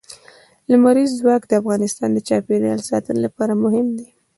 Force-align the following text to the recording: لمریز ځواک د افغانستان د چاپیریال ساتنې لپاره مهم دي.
لمریز 0.69 1.11
ځواک 1.19 1.41
د 1.47 1.51
افغانستان 1.61 2.09
د 2.13 2.19
چاپیریال 2.27 2.79
ساتنې 2.89 3.19
لپاره 3.25 3.53
مهم 3.63 3.87
دي. 3.97 4.07